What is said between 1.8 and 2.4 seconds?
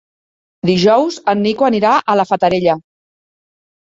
a la